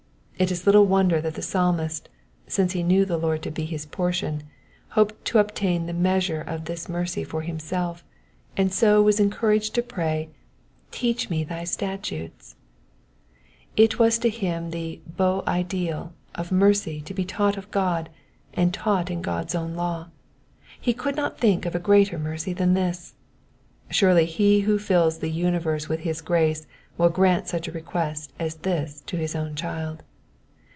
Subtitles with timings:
[0.41, 2.09] It is little wonder that the Psalmist,
[2.47, 4.41] 'since he knew the Lord to be his portion,
[4.87, 8.03] hoped to obtain a measure of this mercy for himself,
[8.57, 10.29] and so was encouraged to pray,
[10.87, 12.55] ^^ teach me thy statute.'*'*
[13.77, 18.09] It was to him the 'beau ideal of mercy to be taught of God,
[18.55, 20.07] and taught in God's own law.
[20.79, 23.13] He could not think of a greater mercy than this.
[23.91, 26.65] Surely he who fills the universe with his grace
[26.97, 30.01] will grant such a request as this to his own child.